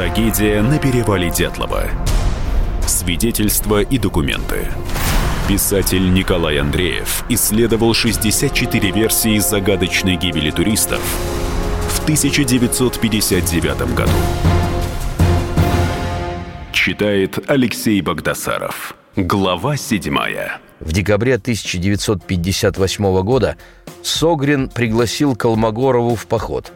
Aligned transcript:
Трагедия 0.00 0.62
на 0.62 0.78
перевале 0.78 1.28
Дятлова. 1.28 1.82
Свидетельства 2.86 3.82
и 3.82 3.98
документы. 3.98 4.66
Писатель 5.46 6.10
Николай 6.14 6.58
Андреев 6.58 7.22
исследовал 7.28 7.92
64 7.92 8.92
версии 8.92 9.38
загадочной 9.38 10.16
гибели 10.16 10.50
туристов 10.50 11.02
в 11.90 12.02
1959 12.04 13.94
году. 13.94 14.10
Читает 16.72 17.38
Алексей 17.46 18.00
Богдасаров. 18.00 18.94
Глава 19.16 19.76
седьмая. 19.76 20.60
В 20.80 20.92
декабре 20.92 21.34
1958 21.34 23.22
года 23.22 23.58
Согрин 24.02 24.70
пригласил 24.70 25.36
Колмогорову 25.36 26.14
в 26.14 26.26
поход. 26.26 26.72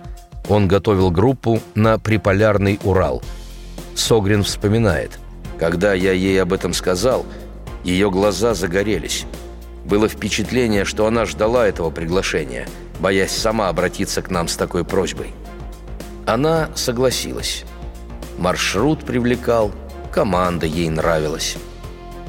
Он 0.48 0.68
готовил 0.68 1.10
группу 1.10 1.60
на 1.74 1.98
Приполярный 1.98 2.78
Урал. 2.84 3.22
Согрин 3.94 4.42
вспоминает. 4.42 5.18
«Когда 5.58 5.94
я 5.94 6.12
ей 6.12 6.40
об 6.42 6.52
этом 6.52 6.74
сказал, 6.74 7.24
ее 7.84 8.10
глаза 8.10 8.54
загорелись. 8.54 9.24
Было 9.84 10.08
впечатление, 10.08 10.84
что 10.84 11.06
она 11.06 11.26
ждала 11.26 11.66
этого 11.66 11.90
приглашения, 11.90 12.66
боясь 12.98 13.32
сама 13.32 13.68
обратиться 13.68 14.22
к 14.22 14.30
нам 14.30 14.48
с 14.48 14.56
такой 14.56 14.84
просьбой. 14.84 15.32
Она 16.26 16.70
согласилась. 16.74 17.64
Маршрут 18.38 19.04
привлекал, 19.04 19.72
команда 20.10 20.66
ей 20.66 20.88
нравилась. 20.88 21.56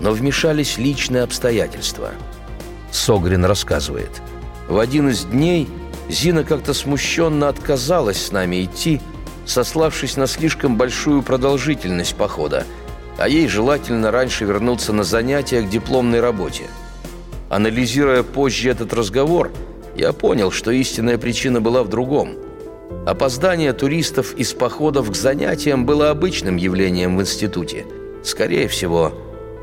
Но 0.02 0.12
вмешались 0.12 0.78
личные 0.78 1.24
обстоятельства. 1.24 2.12
Согрин 2.92 3.46
рассказывает. 3.46 4.22
В 4.68 4.78
один 4.78 5.10
из 5.10 5.24
дней 5.24 5.70
Зина 6.10 6.44
как-то 6.44 6.74
смущенно 6.74 7.50
отказалась 7.50 8.22
с 8.22 8.32
нами 8.32 8.64
идти, 8.64 9.02
сославшись 9.46 10.18
на 10.18 10.28
слишком 10.28 10.78
большую 10.78 11.22
продолжительность 11.24 12.16
похода, 12.16 12.66
а 13.18 13.28
ей 13.28 13.48
желательно 13.48 14.12
раньше 14.12 14.46
вернуться 14.46 14.94
на 14.94 15.04
занятия 15.04 15.62
к 15.62 15.70
дипломной 15.70 16.20
работе. 16.20 16.64
Анализируя 17.50 18.24
позже 18.24 18.70
этот 18.70 18.94
разговор, 18.94 19.52
я 19.96 20.12
понял, 20.14 20.52
что 20.52 20.72
истинная 20.72 21.18
причина 21.18 21.62
была 21.62 21.84
в 21.84 21.90
другом. 21.90 22.36
Опоздание 23.06 23.72
туристов 23.74 24.34
из 24.36 24.54
походов 24.54 25.10
к 25.12 25.16
занятиям 25.16 25.86
было 25.86 26.10
обычным 26.10 26.58
явлением 26.58 27.18
в 27.18 27.22
институте. 27.22 27.86
Скорее 28.24 28.68
всего, 28.68 29.14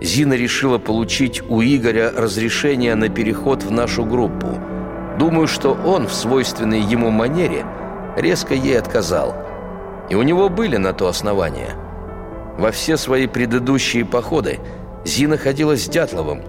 Зина 0.00 0.34
решила 0.34 0.78
получить 0.78 1.42
у 1.48 1.60
Игоря 1.62 2.12
разрешение 2.16 2.94
на 2.94 3.08
переход 3.08 3.62
в 3.62 3.70
нашу 3.70 4.04
группу. 4.04 4.58
Думаю, 5.18 5.46
что 5.46 5.74
он 5.74 6.06
в 6.06 6.14
свойственной 6.14 6.80
ему 6.80 7.10
манере 7.10 7.64
резко 8.16 8.54
ей 8.54 8.78
отказал. 8.78 9.34
И 10.08 10.14
у 10.14 10.22
него 10.22 10.48
были 10.48 10.76
на 10.76 10.92
то 10.92 11.08
основания. 11.08 11.74
Во 12.58 12.70
все 12.70 12.96
свои 12.96 13.26
предыдущие 13.26 14.04
походы 14.04 14.58
Зина 15.04 15.36
ходила 15.36 15.76
с 15.76 15.88
Дятловым. 15.88 16.42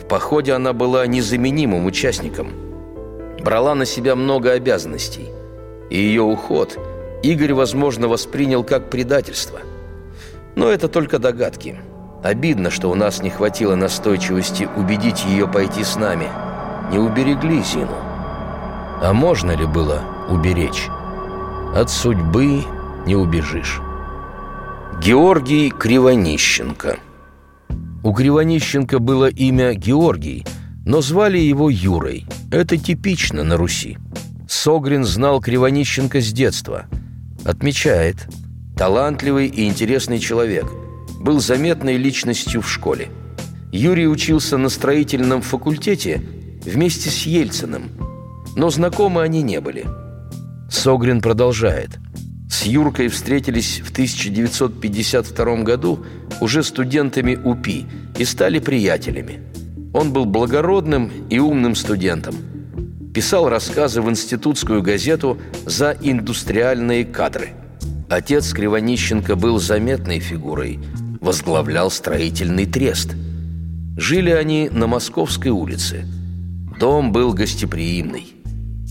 В 0.00 0.06
походе 0.06 0.52
она 0.52 0.72
была 0.72 1.06
незаменимым 1.06 1.86
участником. 1.86 2.50
Брала 3.40 3.74
на 3.74 3.84
себя 3.84 4.16
много 4.16 4.52
обязанностей. 4.52 5.28
И 5.90 5.98
ее 5.98 6.22
уход 6.22 6.78
Игорь, 7.22 7.54
возможно, 7.54 8.08
воспринял 8.08 8.64
как 8.64 8.90
предательство. 8.90 9.60
Но 10.56 10.68
это 10.68 10.88
только 10.88 11.18
догадки. 11.18 11.80
Обидно, 12.22 12.70
что 12.70 12.90
у 12.90 12.94
нас 12.94 13.22
не 13.22 13.30
хватило 13.30 13.74
настойчивости 13.74 14.68
убедить 14.76 15.24
ее 15.24 15.48
пойти 15.48 15.84
с 15.84 15.96
нами. 15.96 16.28
Не 16.90 16.98
уберегли 16.98 17.62
Зину. 17.62 17.96
А 19.02 19.12
можно 19.12 19.52
ли 19.52 19.66
было 19.66 20.02
уберечь? 20.28 20.88
От 21.74 21.90
судьбы 21.90 22.64
не 23.06 23.16
убежишь. 23.16 23.80
Георгий 25.02 25.70
Кривонищенко 25.70 26.98
У 28.02 28.12
Кривонищенко 28.12 29.00
было 29.00 29.28
имя 29.28 29.74
Георгий, 29.74 30.46
но 30.86 31.00
звали 31.00 31.38
его 31.38 31.68
Юрой. 31.68 32.26
Это 32.52 32.76
типично 32.76 33.42
на 33.42 33.56
Руси. 33.56 33.98
Согрин 34.48 35.04
знал 35.04 35.40
Кривонищенко 35.40 36.20
с 36.20 36.32
детства. 36.32 36.86
Отмечает, 37.44 38.28
талантливый 38.76 39.48
и 39.48 39.66
интересный 39.66 40.18
человек. 40.20 40.66
Был 41.20 41.40
заметной 41.40 41.96
личностью 41.96 42.60
в 42.60 42.70
школе. 42.70 43.08
Юрий 43.72 44.06
учился 44.06 44.56
на 44.56 44.68
строительном 44.68 45.42
факультете 45.42 46.22
вместе 46.64 47.10
с 47.10 47.26
Ельциным, 47.26 47.90
но 48.56 48.70
знакомы 48.70 49.22
они 49.22 49.42
не 49.42 49.60
были. 49.60 49.86
Согрин 50.70 51.20
продолжает. 51.20 51.98
С 52.50 52.64
Юркой 52.64 53.08
встретились 53.08 53.80
в 53.80 53.90
1952 53.90 55.56
году 55.62 56.04
уже 56.40 56.62
студентами 56.62 57.36
УПИ 57.36 57.86
и 58.18 58.24
стали 58.24 58.58
приятелями. 58.58 59.40
Он 59.92 60.12
был 60.12 60.24
благородным 60.24 61.10
и 61.30 61.38
умным 61.38 61.74
студентом. 61.74 62.34
Писал 63.14 63.48
рассказы 63.48 64.02
в 64.02 64.10
институтскую 64.10 64.82
газету 64.82 65.38
«За 65.66 65.96
индустриальные 66.00 67.04
кадры». 67.04 67.50
Отец 68.08 68.52
Кривонищенко 68.52 69.36
был 69.36 69.58
заметной 69.58 70.20
фигурой, 70.20 70.80
возглавлял 71.20 71.90
строительный 71.90 72.66
трест. 72.66 73.14
Жили 73.96 74.30
они 74.30 74.68
на 74.70 74.86
Московской 74.86 75.50
улице. 75.50 76.06
Дом 76.78 77.12
был 77.12 77.32
гостеприимный. 77.32 78.34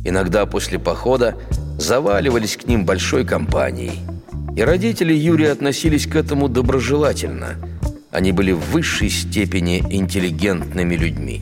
Иногда 0.06 0.46
после 0.46 0.80
похода 0.80 1.36
заваливались 1.78 2.58
к 2.58 2.68
ним 2.68 2.86
большой 2.86 3.26
компанией. 3.26 4.00
И 4.56 4.62
родители 4.62 5.14
Юрия 5.14 5.52
относились 5.52 6.08
к 6.08 6.16
этому 6.16 6.48
доброжелательно. 6.48 7.56
Они 8.12 8.32
были 8.32 8.52
в 8.52 8.60
высшей 8.72 9.10
степени 9.10 9.80
интеллигентными 9.80 10.96
людьми. 10.96 11.42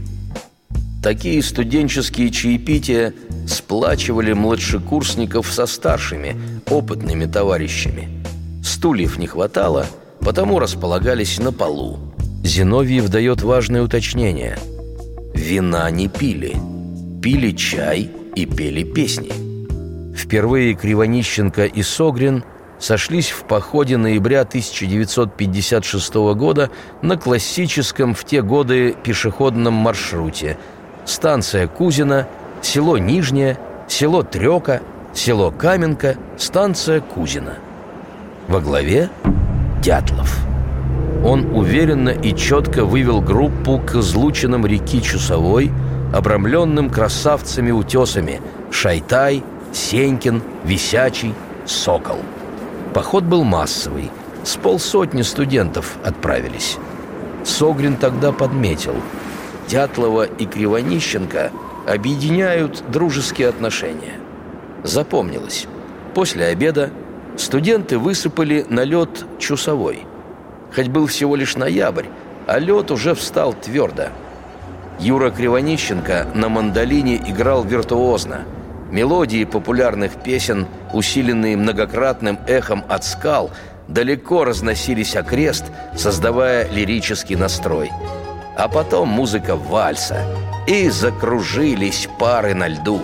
Такие 1.03 1.41
студенческие 1.41 2.29
чаепития 2.29 3.13
сплачивали 3.47 4.33
младшекурсников 4.33 5.51
со 5.51 5.65
старшими, 5.65 6.35
опытными 6.69 7.25
товарищами. 7.25 8.07
Стульев 8.63 9.17
не 9.17 9.27
хватало, 9.27 9.87
потому 10.19 10.59
располагались 10.59 11.39
на 11.39 11.51
полу. 11.51 11.99
Зиновьев 12.43 13.09
дает 13.09 13.41
важное 13.41 13.81
уточнение. 13.81 14.57
Вина 15.41 15.89
не 15.89 16.07
пили. 16.07 16.55
Пили 17.19 17.51
чай 17.51 18.11
и 18.35 18.45
пели 18.45 18.83
песни. 18.83 19.31
Впервые 20.15 20.75
Кривонищенко 20.75 21.65
и 21.65 21.81
Согрин 21.81 22.43
сошлись 22.77 23.31
в 23.31 23.43
походе 23.45 23.97
ноября 23.97 24.41
1956 24.41 26.13
года 26.35 26.69
на 27.01 27.17
классическом 27.17 28.13
в 28.13 28.23
те 28.23 28.43
годы 28.43 28.95
пешеходном 29.03 29.73
маршруте. 29.73 30.59
Станция 31.05 31.67
Кузина, 31.67 32.27
село 32.61 32.99
Нижнее, 32.99 33.57
село 33.87 34.21
Трека, 34.21 34.81
село 35.11 35.49
Каменка, 35.49 36.17
станция 36.37 37.01
Кузина. 37.01 37.57
Во 38.47 38.61
главе 38.61 39.09
Дятлов. 39.81 40.50
Он 41.23 41.55
уверенно 41.55 42.09
и 42.09 42.35
четко 42.35 42.83
вывел 42.83 43.21
группу 43.21 43.77
к 43.79 43.95
излучинам 43.95 44.65
реки 44.65 45.01
Чусовой, 45.01 45.71
обрамленным 46.13 46.89
красавцами-утесами 46.89 48.41
Шайтай, 48.71 49.43
Сенькин, 49.71 50.41
Висячий, 50.63 51.33
Сокол. 51.65 52.17
Поход 52.93 53.23
был 53.23 53.43
массовый. 53.43 54.09
С 54.43 54.55
полсотни 54.55 55.21
студентов 55.21 55.97
отправились. 56.03 56.77
Согрин 57.45 57.95
тогда 57.95 58.31
подметил. 58.31 58.95
Дятлова 59.67 60.23
и 60.23 60.45
Кривонищенко 60.45 61.51
объединяют 61.87 62.83
дружеские 62.89 63.47
отношения. 63.47 64.19
Запомнилось. 64.83 65.67
После 66.15 66.45
обеда 66.45 66.89
студенты 67.37 67.99
высыпали 67.99 68.65
на 68.67 68.83
лед 68.83 69.25
Чусовой. 69.37 70.05
Хоть 70.73 70.87
был 70.87 71.07
всего 71.07 71.35
лишь 71.35 71.55
ноябрь, 71.55 72.05
а 72.47 72.59
лед 72.59 72.91
уже 72.91 73.13
встал 73.15 73.53
твердо. 73.53 74.09
Юра 74.99 75.31
Кривонищенко 75.31 76.27
на 76.33 76.49
мандолине 76.49 77.17
играл 77.17 77.63
виртуозно– 77.63 78.45
Мелодии 78.91 79.45
популярных 79.45 80.21
песен, 80.21 80.67
усиленные 80.91 81.55
многократным 81.55 82.37
эхом 82.45 82.83
от 82.89 83.05
скал, 83.05 83.49
далеко 83.87 84.43
разносились 84.43 85.15
окрест, 85.15 85.65
создавая 85.95 86.69
лирический 86.69 87.37
настрой. 87.37 87.89
А 88.57 88.67
потом 88.67 89.07
музыка 89.07 89.55
вальса, 89.55 90.25
и 90.67 90.89
закружились 90.89 92.09
пары 92.19 92.53
на 92.53 92.67
льду. 92.67 93.01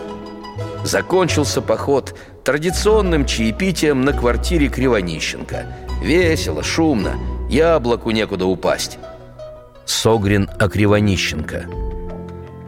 Закончился 0.83 1.61
поход 1.61 2.17
традиционным 2.43 3.25
чаепитием 3.25 4.01
на 4.01 4.11
квартире 4.11 4.67
Кривонищенко. 4.67 5.65
Весело, 6.01 6.63
шумно, 6.63 7.17
яблоку 7.49 8.11
некуда 8.11 8.45
упасть. 8.45 8.99
Согрин 9.85 10.49
о 10.59 10.69
Кривонищенко. 10.69 11.65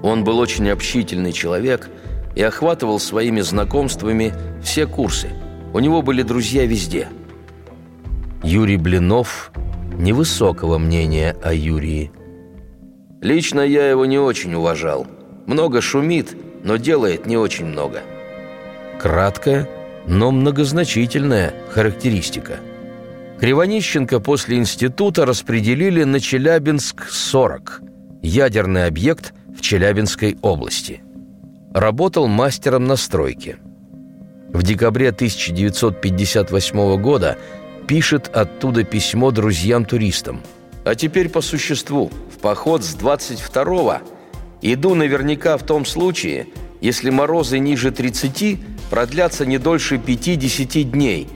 Он 0.02 0.24
был 0.24 0.40
очень 0.40 0.70
общительный 0.70 1.34
человек– 1.34 1.90
и 2.36 2.42
охватывал 2.42 3.00
своими 3.00 3.42
знакомствами 3.42 4.34
все 4.64 4.88
курсы. 4.88 5.30
У 5.74 5.80
него 5.80 6.02
были 6.02 6.24
друзья 6.24 6.66
везде. 6.66 7.10
Юрий 8.44 8.78
Блинов 8.78 9.52
невысокого 9.98 10.78
мнения 10.78 11.36
о 11.44 11.54
Юрии. 11.54 12.12
Лично 13.22 13.60
я 13.60 13.90
его 13.90 14.06
не 14.06 14.18
очень 14.18 14.54
уважал. 14.54 15.06
Много 15.46 15.81
шумит, 15.81 16.38
но 16.64 16.78
делает 16.78 17.26
не 17.26 17.36
очень 17.36 17.66
много. 17.66 18.02
Краткая, 19.02 19.68
но 20.08 20.31
многозначительная 20.31 21.54
характеристика. 21.72 22.60
Кривонищенко 23.40 24.20
после 24.20 24.58
института 24.58 25.26
распределили 25.26 26.04
на 26.04 26.20
Челябинск-40, 26.20 28.22
ядерный 28.22 28.86
объект 28.86 29.34
в 29.58 29.62
Челябинской 29.62 30.38
области. 30.42 31.02
Работал 31.74 32.28
мастером 32.28 32.86
на 32.86 32.98
стройке. 32.98 33.58
В 34.50 34.62
декабре 34.64 35.10
1958 35.10 37.02
года 37.02 37.38
пишет 37.88 38.28
оттуда 38.28 38.84
письмо 38.84 39.32
друзьям-туристам. 39.32 40.42
«А 40.84 40.96
теперь 40.96 41.30
по 41.30 41.40
существу. 41.40 42.12
В 42.36 42.40
поход 42.40 42.84
с 42.84 42.94
22-го 42.98 44.00
иду 44.62 44.96
наверняка 44.96 45.58
в 45.58 45.64
том 45.64 45.86
случае, 45.86 46.48
если 46.82 47.10
морозы 47.10 47.60
ниже 47.60 47.92
30 47.92 48.60
продлятся 48.90 49.46
не 49.46 49.60
дольше 49.60 49.98
50 49.98 50.92
дней, 50.92 51.30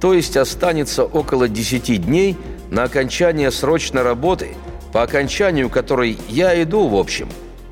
то 0.00 0.12
есть 0.12 0.36
останется 0.36 1.04
около 1.04 1.48
10 1.48 2.04
дней 2.04 2.36
на 2.70 2.84
окончание 2.84 3.50
срочной 3.50 4.02
работы, 4.02 4.54
по 4.92 5.02
окончанию 5.02 5.70
которой 5.70 6.18
я 6.28 6.60
иду 6.62 6.88
в 6.88 6.96
общем, 6.96 7.28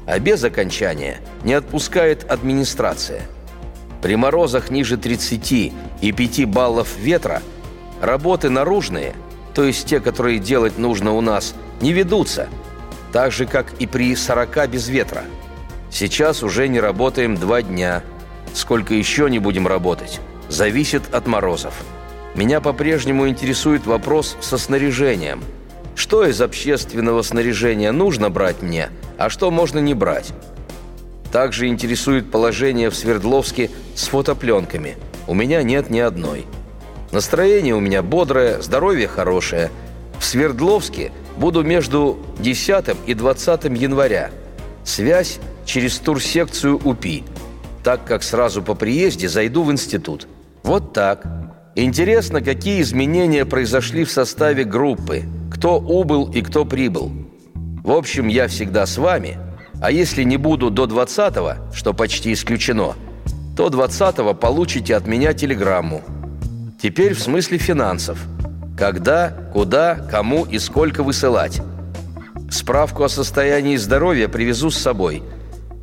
а 0.07 0.19
без 0.19 0.45
окончания 0.45 1.19
не 1.43 1.55
отпускает 1.55 2.31
администрация. 2.31 3.23
При 4.03 4.17
морозах 4.17 4.71
ниже 4.71 4.97
30 4.97 5.73
и 6.01 6.13
5 6.13 6.45
баллов 6.47 6.97
ветра 6.99 7.43
работы 8.01 8.51
наружные, 8.51 9.15
то 9.55 9.65
есть 9.65 9.87
те, 9.87 10.01
которые 10.01 10.39
делать 10.39 10.79
нужно 10.79 11.13
у 11.13 11.21
нас, 11.21 11.55
не 11.81 11.93
ведутся, 11.93 12.49
так 13.13 13.33
же, 13.33 13.47
как 13.47 13.73
и 13.79 13.87
при 13.87 14.15
40 14.15 14.69
без 14.69 14.89
ветра. 14.89 15.25
Сейчас 15.91 16.43
уже 16.43 16.69
не 16.69 16.81
работаем 16.81 17.37
два 17.37 17.63
дня. 17.63 18.03
Сколько 18.53 18.95
еще 18.95 19.31
не 19.31 19.39
будем 19.39 19.67
работать, 19.67 20.21
зависит 20.49 21.15
от 21.15 21.27
морозов. 21.27 21.75
Меня 22.35 22.61
по-прежнему 22.61 23.29
интересует 23.29 23.87
вопрос 23.87 24.37
со 24.41 24.59
снаряжением. 24.59 25.43
Что 25.95 26.25
из 26.25 26.41
общественного 26.41 27.23
снаряжения 27.23 27.93
нужно 27.93 28.29
брать 28.29 28.61
мне, 28.61 28.89
а 29.17 29.31
что 29.31 29.53
можно 29.53 29.79
не 29.79 29.95
брать? 29.95 30.33
Также 31.31 31.69
интересует 31.69 32.31
положение 32.31 32.91
в 32.91 32.97
Свердловске 32.97 33.71
с 33.95 34.09
фотопленками. 34.09 34.97
У 35.29 35.35
меня 35.35 35.63
нет 35.63 35.91
ни 35.91 36.01
одной. 36.01 36.47
Настроение 37.13 37.77
у 37.77 37.81
меня 37.81 38.03
бодрое, 38.03 38.61
здоровье 38.61 39.07
хорошее. 39.07 39.71
В 40.19 40.25
Свердловске 40.25 41.13
буду 41.37 41.63
между 41.63 42.19
10 42.41 42.97
и 43.07 43.15
20 43.15 43.65
января. 43.65 44.31
Связь 44.83 45.39
через 45.65 45.99
турсекцию 45.99 46.81
УПИ, 46.85 47.25
так 47.85 48.05
как 48.05 48.25
сразу 48.25 48.63
по 48.63 48.75
приезде 48.75 49.29
зайду 49.29 49.63
в 49.63 49.71
институт. 49.71 50.27
Вот 50.65 50.93
так. 50.93 51.44
Интересно, 51.77 52.41
какие 52.41 52.81
изменения 52.83 53.45
произошли 53.45 54.05
в 54.05 54.11
составе 54.11 54.65
группы, 54.65 55.25
кто 55.51 55.81
убыл 55.81 56.31
и 56.31 56.41
кто 56.41 56.65
прибыл. 56.65 57.11
В 57.83 57.91
общем, 57.91 58.29
я 58.29 58.47
всегда 58.47 58.87
с 58.87 58.97
вами, 58.97 59.39
а 59.81 59.91
если 59.91 60.23
не 60.23 60.37
буду 60.37 60.71
до 60.71 60.85
20-го, 60.85 61.75
что 61.75 61.93
почти 61.93 62.33
исключено, 62.33 62.95
то 63.57 63.69
20-го 63.69 64.35
получите 64.35 64.95
от 64.95 65.09
меня 65.09 65.33
телеграмму. 65.33 66.03
Теперь 66.81 67.15
в 67.15 67.21
смысле 67.21 67.59
финансов. 67.59 68.19
Когда, 68.79 69.31
куда, 69.53 69.97
кому 69.97 70.45
и 70.45 70.59
сколько 70.61 71.03
высылать. 71.03 71.61
Справку 72.51 73.03
о 73.03 73.09
состоянии 73.09 73.77
здоровья 73.77 74.29
привезу 74.29 74.71
с 74.71 74.79
собой. 74.79 75.25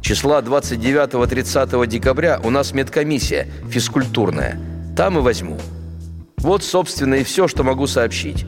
Числа 0.01 0.41
29-30 0.41 1.85
декабря 1.87 2.39
у 2.43 2.49
нас 2.49 2.73
медкомиссия 2.73 3.47
физкультурная. 3.69 4.57
Там 4.95 5.17
и 5.17 5.21
возьму. 5.21 5.57
Вот, 6.41 6.63
собственно, 6.63 7.15
и 7.15 7.23
все, 7.23 7.47
что 7.47 7.63
могу 7.63 7.85
сообщить. 7.85 8.45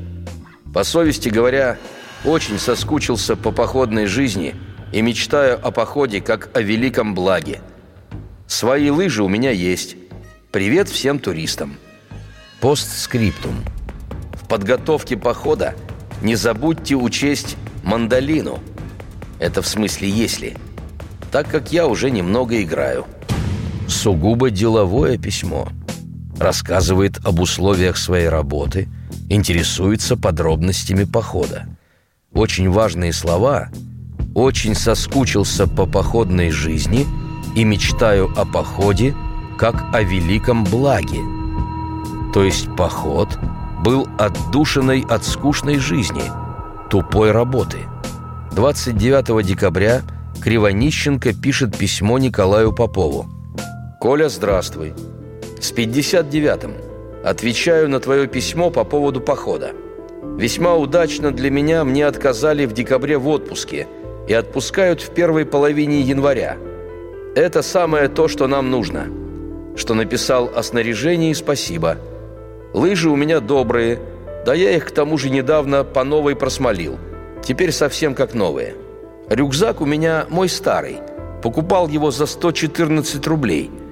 По 0.73 0.83
совести 0.83 1.29
говоря, 1.29 1.77
очень 2.25 2.57
соскучился 2.57 3.35
по 3.35 3.51
походной 3.51 4.07
жизни 4.07 4.55
и 4.91 5.03
мечтаю 5.03 5.59
о 5.63 5.69
походе 5.69 6.19
как 6.19 6.49
о 6.57 6.61
великом 6.61 7.13
благе. 7.13 7.61
Свои 8.47 8.89
лыжи 8.89 9.23
у 9.23 9.29
меня 9.29 9.51
есть. 9.51 9.95
Привет 10.51 10.89
всем 10.89 11.19
туристам. 11.19 11.77
Постскриптум. 12.61 13.63
В 14.31 14.47
подготовке 14.47 15.15
похода 15.15 15.75
не 16.23 16.33
забудьте 16.33 16.95
учесть 16.95 17.57
мандолину. 17.83 18.59
Это 19.39 19.61
в 19.61 19.67
смысле 19.67 20.09
«если», 20.09 20.57
так 21.31 21.47
как 21.47 21.71
я 21.71 21.85
уже 21.85 22.09
немного 22.09 22.59
играю. 22.61 23.05
Сугубо 23.87 24.49
деловое 24.49 25.19
письмо– 25.19 25.67
рассказывает 26.39 27.19
об 27.23 27.39
условиях 27.39 27.97
своей 27.97 28.27
работы, 28.27 28.89
интересуется 29.29 30.17
подробностями 30.17 31.03
похода. 31.03 31.67
Очень 32.33 32.69
важные 32.69 33.13
слова 33.13 33.69
«очень 34.33 34.75
соскучился 34.75 35.67
по 35.67 35.85
походной 35.85 36.49
жизни» 36.49 37.05
и 37.55 37.63
«мечтаю 37.63 38.31
о 38.35 38.45
походе 38.45 39.15
как 39.57 39.93
о 39.93 40.01
великом 40.01 40.63
благе». 40.63 41.19
То 42.33 42.43
есть 42.43 42.75
поход 42.75 43.37
был 43.83 44.07
отдушиной 44.17 45.05
от 45.07 45.23
скучной 45.23 45.77
жизни, 45.77 46.23
тупой 46.89 47.31
работы. 47.31 47.79
29 48.53 49.45
декабря 49.45 50.01
Кривонищенко 50.41 51.33
пишет 51.33 51.77
письмо 51.77 52.17
Николаю 52.17 52.73
Попову. 52.73 53.27
«Коля, 53.99 54.29
здравствуй. 54.29 54.93
С 55.63 55.71
59-м. 55.71 56.73
Отвечаю 57.23 57.87
на 57.87 58.01
твое 58.01 58.27
письмо 58.27 58.69
по 58.69 58.83
поводу 58.83 59.21
похода. 59.21 59.71
Весьма 60.37 60.75
удачно 60.75 61.31
для 61.31 61.49
меня 61.49 61.85
мне 61.85 62.05
отказали 62.05 62.65
в 62.65 62.73
декабре 62.73 63.17
в 63.17 63.29
отпуске 63.29 63.87
и 64.27 64.33
отпускают 64.33 64.99
в 64.99 65.13
первой 65.13 65.45
половине 65.45 66.01
января. 66.01 66.57
Это 67.33 67.61
самое 67.61 68.09
то, 68.09 68.27
что 68.27 68.47
нам 68.47 68.71
нужно. 68.71 69.07
Что 69.77 69.93
написал 69.93 70.51
о 70.53 70.63
снаряжении, 70.63 71.31
спасибо. 71.31 71.97
Лыжи 72.73 73.09
у 73.09 73.15
меня 73.15 73.39
добрые, 73.39 73.99
да 74.45 74.53
я 74.53 74.71
их 74.71 74.87
к 74.87 74.91
тому 74.91 75.17
же 75.17 75.29
недавно 75.29 75.85
по 75.85 76.03
новой 76.03 76.35
просмолил. 76.35 76.99
Теперь 77.41 77.71
совсем 77.71 78.15
как 78.15 78.33
новые. 78.33 78.75
Рюкзак 79.29 79.79
у 79.79 79.85
меня 79.85 80.25
мой 80.29 80.49
старый. 80.49 80.97
Покупал 81.41 81.87
его 81.87 82.11
за 82.11 82.25
114 82.25 83.25
рублей– 83.27 83.71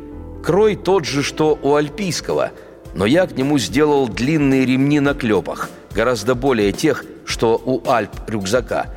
Крой 0.43 0.75
тот 0.75 1.05
же, 1.05 1.21
что 1.21 1.59
у 1.61 1.75
альпийского, 1.75 2.51
но 2.95 3.05
я 3.05 3.27
к 3.27 3.37
нему 3.37 3.59
сделал 3.59 4.07
длинные 4.07 4.65
ремни 4.65 4.99
на 4.99 5.13
клепах, 5.13 5.69
гораздо 5.93 6.35
более 6.35 6.71
тех, 6.71 7.05
что 7.25 7.61
у 7.63 7.87
альп 7.89 8.11
рюкзака. 8.27 8.87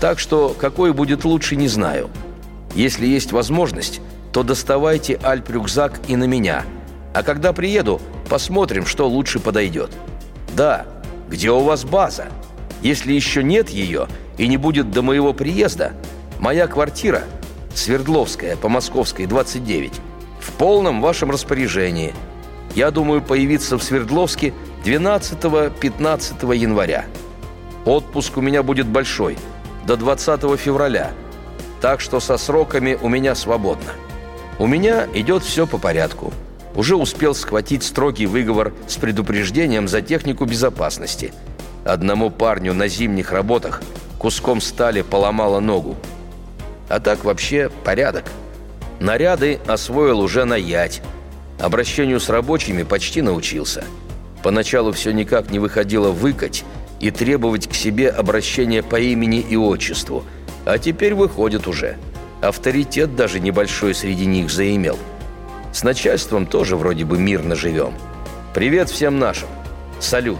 Так 0.00 0.18
что 0.18 0.54
какой 0.58 0.92
будет 0.92 1.24
лучше, 1.24 1.54
не 1.54 1.68
знаю. 1.68 2.10
Если 2.74 3.06
есть 3.06 3.32
возможность, 3.32 4.00
то 4.32 4.42
доставайте 4.42 5.20
альп-рюкзак 5.22 6.00
и 6.08 6.16
на 6.16 6.24
меня. 6.24 6.64
А 7.14 7.22
когда 7.22 7.52
приеду, 7.52 8.00
посмотрим, 8.28 8.86
что 8.86 9.08
лучше 9.08 9.38
подойдет. 9.38 9.90
Да, 10.56 10.86
где 11.28 11.50
у 11.50 11.60
вас 11.60 11.84
база? 11.84 12.26
Если 12.82 13.12
еще 13.12 13.44
нет 13.44 13.68
ее 13.68 14.08
и 14.38 14.48
не 14.48 14.56
будет 14.56 14.90
до 14.90 15.02
моего 15.02 15.32
приезда, 15.32 15.92
моя 16.40 16.66
квартира, 16.66 17.22
Свердловская, 17.74 18.56
по 18.56 18.68
Московской, 18.68 19.26
29, 19.26 19.92
в 19.92 20.11
полном 20.62 21.00
вашем 21.00 21.32
распоряжении. 21.32 22.14
Я 22.76 22.92
думаю 22.92 23.20
появиться 23.20 23.76
в 23.76 23.82
Свердловске 23.82 24.54
12-15 24.84 26.56
января. 26.56 27.06
Отпуск 27.84 28.36
у 28.36 28.40
меня 28.40 28.62
будет 28.62 28.86
большой, 28.86 29.36
до 29.88 29.96
20 29.96 30.56
февраля, 30.60 31.10
так 31.80 32.00
что 32.00 32.20
со 32.20 32.36
сроками 32.36 32.96
у 33.02 33.08
меня 33.08 33.34
свободно. 33.34 33.90
У 34.60 34.68
меня 34.68 35.08
идет 35.14 35.42
все 35.42 35.66
по 35.66 35.78
порядку. 35.78 36.32
Уже 36.76 36.94
успел 36.94 37.34
схватить 37.34 37.82
строгий 37.82 38.26
выговор 38.26 38.72
с 38.86 38.96
предупреждением 38.98 39.88
за 39.88 40.00
технику 40.00 40.44
безопасности. 40.44 41.32
Одному 41.84 42.30
парню 42.30 42.72
на 42.72 42.86
зимних 42.86 43.32
работах 43.32 43.82
куском 44.16 44.60
стали 44.60 45.02
поломало 45.02 45.58
ногу. 45.58 45.96
А 46.88 47.00
так 47.00 47.24
вообще 47.24 47.68
порядок– 47.82 48.26
Наряды 49.02 49.60
освоил 49.66 50.20
уже 50.20 50.44
на 50.44 50.54
ять. 50.54 51.02
Обращению 51.58 52.20
с 52.20 52.28
рабочими 52.28 52.84
почти 52.84 53.20
научился. 53.20 53.82
Поначалу 54.44 54.92
все 54.92 55.10
никак 55.10 55.50
не 55.50 55.58
выходило 55.58 56.12
выкать 56.12 56.62
и 57.00 57.10
требовать 57.10 57.68
к 57.68 57.74
себе 57.74 58.10
обращения 58.10 58.84
по 58.84 59.00
имени 59.00 59.40
и 59.40 59.56
отчеству. 59.56 60.22
А 60.64 60.78
теперь 60.78 61.14
выходит 61.14 61.66
уже. 61.66 61.96
Авторитет 62.40 63.16
даже 63.16 63.40
небольшой 63.40 63.92
среди 63.92 64.24
них 64.24 64.52
заимел. 64.52 64.96
С 65.72 65.82
начальством 65.82 66.46
тоже 66.46 66.76
вроде 66.76 67.04
бы 67.04 67.18
мирно 67.18 67.56
живем. 67.56 67.94
Привет 68.54 68.88
всем 68.88 69.18
нашим. 69.18 69.48
Салют. 69.98 70.38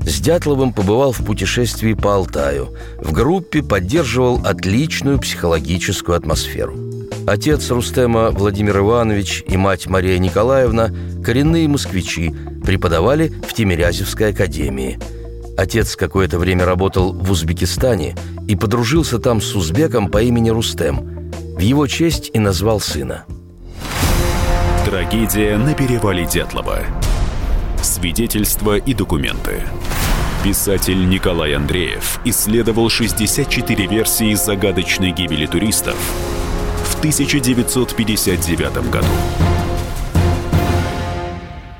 С 0.00 0.18
Дятловым 0.18 0.72
побывал 0.72 1.12
в 1.12 1.22
путешествии 1.22 1.92
по 1.92 2.14
Алтаю. 2.14 2.74
В 2.98 3.12
группе 3.12 3.62
поддерживал 3.62 4.40
отличную 4.42 5.18
психологическую 5.18 6.16
атмосферу. 6.16 6.74
Отец 7.26 7.70
Рустема 7.70 8.30
Владимир 8.30 8.78
Иванович 8.78 9.44
и 9.46 9.58
мать 9.58 9.88
Мария 9.88 10.16
Николаевна– 10.16 10.88
коренные 11.22 11.68
москвичи, 11.68 12.34
преподавали 12.64 13.28
в 13.46 13.52
Тимирязевской 13.52 14.30
академии. 14.30 14.98
Отец 15.58 15.96
какое-то 15.96 16.38
время 16.38 16.64
работал 16.64 17.12
в 17.12 17.30
Узбекистане 17.30 18.16
и 18.48 18.56
подружился 18.56 19.18
там 19.18 19.42
с 19.42 19.54
узбеком 19.54 20.08
по 20.08 20.22
имени 20.22 20.48
Рустем. 20.48 21.19
В 21.56 21.60
его 21.60 21.86
честь 21.86 22.30
и 22.32 22.38
назвал 22.38 22.80
сына– 22.80 23.24
Трагедия 24.90 25.58
на 25.58 25.74
перевале 25.74 26.24
Дятлова. 26.24 26.80
Свидетельства 27.82 28.76
и 28.76 28.94
документы. 28.94 29.62
Писатель 30.42 31.08
Николай 31.08 31.54
Андреев 31.54 32.18
исследовал 32.24 32.88
64 32.88 33.86
версии 33.86 34.34
загадочной 34.34 35.12
гибели 35.12 35.44
туристов 35.46 35.96
в 36.86 36.98
1959 36.98 38.90
году. 38.90 39.06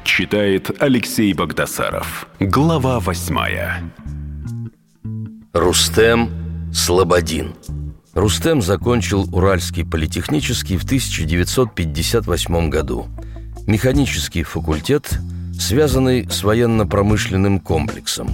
Читает 0.05 0.71
Алексей 0.81 1.33
Богдасаров. 1.33 2.29
Глава 2.39 3.01
восьмая. 3.01 3.83
Рустем 5.55 6.31
Слободин. 6.73 7.55
Рустем 8.15 8.61
закончил 8.61 9.29
Уральский 9.33 9.85
политехнический 9.85 10.77
в 10.77 10.85
1958 10.85 12.69
году. 12.69 13.07
Механический 13.67 14.43
факультет, 14.43 15.09
связанный 15.59 16.29
с 16.29 16.43
военно-промышленным 16.43 17.61
комплексом. 17.61 18.31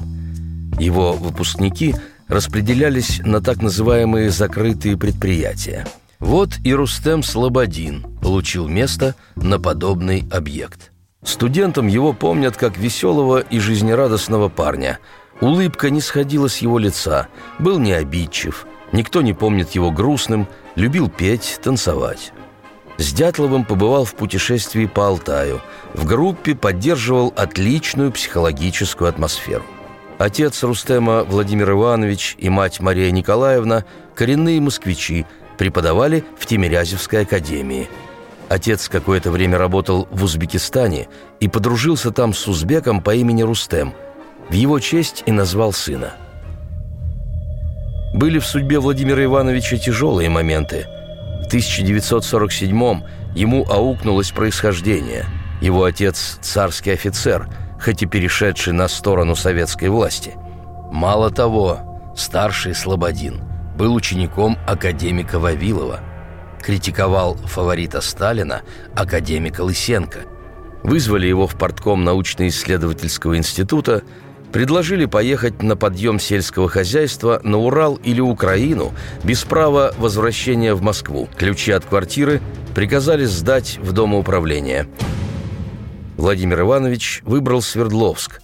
Его 0.78 1.12
выпускники 1.12 1.95
распределялись 2.26 3.21
на 3.23 3.42
так 3.42 3.61
называемые 3.61 4.30
закрытые 4.30 4.97
предприятия. 4.97 5.87
Вот 6.21 6.54
и 6.64 6.73
Рустем 6.73 7.23
Слободин 7.23 8.02
получил 8.23 8.68
место 8.68 9.14
на 9.35 9.59
подобный 9.59 10.26
объект. 10.30 10.90
Студентам 11.23 11.87
его 11.87 12.14
помнят 12.14 12.56
как 12.56 12.78
веселого 12.78 13.40
и 13.40 13.59
жизнерадостного 13.59 14.49
парня. 14.49 15.00
Улыбка 15.42 15.90
не 15.90 16.00
сходила 16.00 16.49
с 16.49 16.59
его 16.59 16.78
лица, 16.78 17.28
был 17.59 17.78
необидчив– 17.78 18.66
Никто 18.96 19.20
не 19.20 19.34
помнит 19.34 19.72
его 19.72 19.90
грустным, 19.90 20.48
любил 20.74 21.10
петь, 21.10 21.60
танцевать. 21.62 22.32
С 22.96 23.12
Дятловым 23.12 23.66
побывал 23.66 24.06
в 24.06 24.14
путешествии 24.14 24.86
по 24.86 25.06
Алтаю. 25.06 25.60
В 25.92 26.06
группе 26.06 26.54
поддерживал 26.54 27.30
отличную 27.36 28.10
психологическую 28.10 29.06
атмосферу. 29.06 29.64
Отец 30.16 30.62
Рустема 30.62 31.24
Владимир 31.24 31.72
Иванович 31.72 32.36
и 32.38 32.48
мать 32.48 32.80
Мария 32.80 33.10
Николаевна– 33.10 33.84
коренные 34.14 34.62
москвичи, 34.62 35.26
преподавали 35.58 36.24
в 36.38 36.46
Тимирязевской 36.46 37.20
академии. 37.20 37.90
Отец 38.48 38.88
какое-то 38.88 39.30
время 39.30 39.58
работал 39.58 40.08
в 40.10 40.24
Узбекистане 40.24 41.08
и 41.38 41.48
подружился 41.48 42.12
там 42.12 42.32
с 42.32 42.48
узбеком 42.48 43.02
по 43.02 43.14
имени 43.14 43.42
Рустем. 43.42 43.92
В 44.48 44.54
его 44.54 44.80
честь 44.80 45.22
и 45.26 45.32
назвал 45.32 45.74
сына– 45.74 46.14
были 48.16 48.38
в 48.38 48.46
судьбе 48.46 48.78
Владимира 48.78 49.23
Ивановича 49.23 49.76
тяжелые 49.76 50.30
моменты. 50.30 50.87
В 51.44 51.52
1947-м 51.52 53.04
ему 53.35 53.66
аукнулось 53.68 54.30
происхождение. 54.30 55.26
Его 55.61 55.85
отец– 55.85 56.38
царский 56.40 56.92
офицер, 56.92 57.46
хоть 57.78 58.02
и 58.02 58.06
перешедший 58.06 58.73
на 58.73 58.88
сторону 58.88 59.37
советской 59.37 59.90
власти. 59.90 60.35
Мало 60.90 61.30
того, 61.30 62.14
старший 62.16 62.75
Слободин 62.75 63.42
был 63.76 63.94
учеником 63.94 64.58
академика 64.66 65.38
Вавилова. 65.38 66.00
Критиковал 66.62 67.37
фаворита 67.37 68.00
Сталина, 68.00 68.62
академика 68.94 69.61
Лысенко. 69.61 70.20
Вызвали 70.82 71.26
его 71.26 71.46
в 71.46 71.56
портком 71.56 72.02
научно-исследовательского 72.04 73.37
института– 73.37 74.02
предложили 74.52 75.06
поехать 75.06 75.62
на 75.62 75.76
подъем 75.76 76.18
сельского 76.18 76.68
хозяйства 76.68 77.40
на 77.42 77.58
Урал 77.58 77.96
или 77.96 78.20
Украину 78.20 78.92
без 79.24 79.44
права 79.44 79.92
возвращения 79.98 80.74
в 80.74 80.82
Москву. 80.82 81.28
Ключи 81.36 81.72
от 81.72 81.84
квартиры 81.84 82.40
приказали 82.74 83.24
сдать 83.24 83.78
в 83.78 83.92
Домоуправление. 83.92 84.86
Владимир 86.16 86.60
Иванович 86.60 87.22
выбрал 87.24 87.60
Свердловск. 87.60 88.40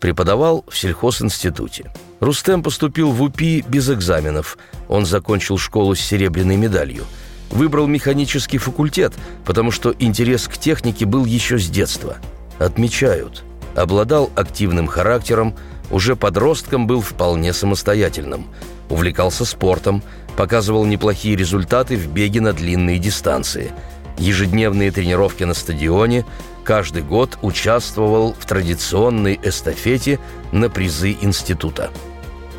Преподавал 0.00 0.64
в 0.68 0.76
сельхозинституте. 0.76 1.92
Рустем 2.18 2.62
поступил 2.62 3.10
в 3.10 3.22
УПИ 3.22 3.64
без 3.68 3.88
экзаменов. 3.88 4.58
Он 4.88 5.06
закончил 5.06 5.58
школу 5.58 5.94
с 5.94 6.00
серебряной 6.00 6.56
медалью. 6.56 7.04
Выбрал 7.50 7.86
механический 7.86 8.58
факультет, 8.58 9.12
потому 9.44 9.70
что 9.70 9.94
интерес 9.98 10.48
к 10.48 10.56
технике 10.56 11.06
был 11.06 11.24
еще 11.24 11.58
с 11.58 11.68
детства. 11.68 12.16
Отмечают– 12.58 13.44
обладал 13.74 14.30
активным 14.34 14.86
характером, 14.86 15.54
уже 15.90 16.16
подростком 16.16 16.86
был 16.86 17.00
вполне 17.00 17.52
самостоятельным, 17.52 18.46
увлекался 18.88 19.44
спортом, 19.44 20.02
показывал 20.36 20.84
неплохие 20.84 21.36
результаты 21.36 21.96
в 21.96 22.08
беге 22.08 22.40
на 22.40 22.52
длинные 22.52 22.98
дистанции. 22.98 23.72
Ежедневные 24.18 24.90
тренировки 24.90 25.44
на 25.44 25.54
стадионе, 25.54 26.24
каждый 26.64 27.02
год 27.02 27.38
участвовал 27.42 28.34
в 28.38 28.46
традиционной 28.46 29.38
эстафете 29.42 30.18
на 30.52 30.70
призы 30.70 31.16
института. 31.20 31.90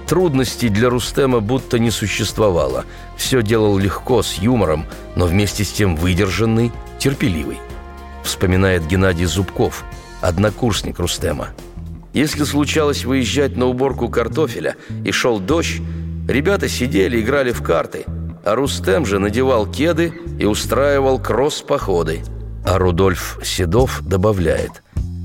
Трудностей 0.08 0.70
для 0.70 0.90
Рустема 0.90 1.40
будто 1.40 1.80
не 1.80 1.90
существовало. 1.90 2.86
Все 3.16 3.42
делал 3.42 3.78
легко, 3.78 4.22
с 4.22 4.34
юмором, 4.34 4.86
но 5.16 5.26
вместе 5.26 5.64
с 5.64 5.72
тем 5.72 5.96
выдержанный, 5.96 6.72
терпеливый. 7.00 7.60
Вспоминает 8.24 8.86
Геннадий 8.86 9.26
Зубков– 9.26 9.84
однокурсник 10.24 11.00
Рустема. 11.00 11.50
Если 12.14 12.44
случалось 12.44 13.06
выезжать 13.06 13.58
на 13.58 13.66
уборку 13.66 14.08
картофеля 14.08 14.76
и 15.04 15.12
шел 15.12 15.40
дождь, 15.40 15.82
ребята 16.28 16.70
сидели, 16.70 17.20
играли 17.20 17.52
в 17.52 17.62
карты, 17.62 18.06
а 18.46 18.56
Рустем 18.56 19.06
же 19.06 19.20
надевал 19.20 19.66
кеды 19.66 20.14
и 20.40 20.46
устраивал 20.46 21.20
кросс-походы. 21.20 22.22
А 22.66 22.78
Рудольф 22.78 23.40
Седов 23.44 24.02
добавляет. 24.04 24.84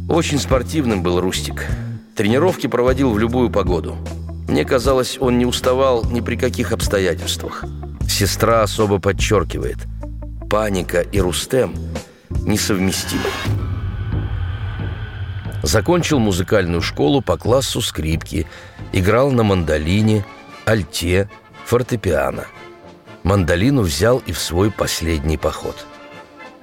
Очень 0.09 0.39
спортивным 0.39 1.03
был 1.03 1.21
Рустик. 1.21 1.67
Тренировки 2.17 2.67
проводил 2.67 3.13
в 3.13 3.19
любую 3.19 3.51
погоду. 3.51 3.97
Мне 4.49 4.65
казалось, 4.65 5.19
он 5.21 5.39
не 5.39 5.47
уставал 5.47 6.05
ни 6.11 6.21
при 6.21 6.37
каких 6.37 6.73
обстоятельствах. 6.73 7.65
Сестра 8.09 8.63
особо 8.63 8.99
подчеркивает. 8.99 9.77
Паника 10.51 11.03
и 11.03 11.21
Рустем 11.21 11.75
несовместимы. 12.31 13.68
Закончил 15.63 16.19
музыкальную 16.21 16.83
школу 16.83 17.21
по 17.21 17.37
классу 17.37 17.81
скрипки, 17.81 18.47
играл 18.93 19.31
на 19.33 19.43
мандолине, 19.43 20.25
альте, 20.65 21.29
фортепиано. 21.65 22.47
Мандолину 23.25 23.83
взял 23.83 24.19
и 24.19 24.33
в 24.33 24.39
свой 24.39 24.71
последний 24.71 25.37
поход. 25.37 25.85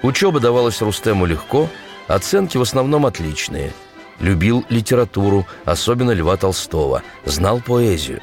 Учеба 0.02 0.40
давалась 0.40 0.82
Рустему 0.82 1.26
легко, 1.26 1.70
оценки 2.08 2.58
в 2.58 2.62
основном 2.62 3.06
отличные. 3.06 3.74
Любил 4.20 4.66
литературу, 4.70 5.46
особенно 5.66 6.12
Льва 6.12 6.38
Толстого, 6.38 7.04
знал 7.26 7.60
поэзию. 7.60 8.22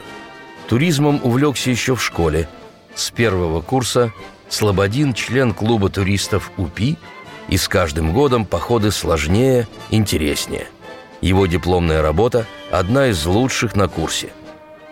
Туризмом 0.69 1.21
увлекся 1.23 1.71
еще 1.71 1.95
в 1.95 2.02
школе. 2.02 2.49
С 2.95 3.11
первого 3.11 3.61
курса 3.61 4.12
Слободин, 4.49 5.12
член 5.12 5.52
клуба 5.52 5.91
туристов 5.91 6.50
УПИ– 6.57 6.97
и 7.49 7.56
с 7.56 7.68
каждым 7.68 8.12
годом 8.12 8.44
походы 8.44 8.90
сложнее, 8.90 9.66
интереснее. 9.90 10.66
Его 11.20 11.46
дипломная 11.46 12.02
работа– 12.02 12.46
одна 12.70 13.08
из 13.08 13.25
лучших 13.26 13.76
на 13.76 13.88
курсе. 13.88 14.30